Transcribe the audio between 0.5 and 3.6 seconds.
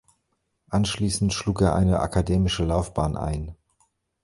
Anschließend schlug er eine akademische Laufbahn ein.